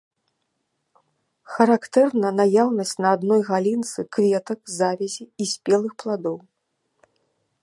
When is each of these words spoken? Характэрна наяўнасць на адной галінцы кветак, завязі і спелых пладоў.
Характэрна 1.57 2.33
наяўнасць 2.39 2.95
на 3.05 3.09
адной 3.19 3.41
галінцы 3.53 3.99
кветак, 4.19 4.59
завязі 4.81 5.23
і 5.45 5.53
спелых 5.57 5.91
пладоў. 6.03 6.37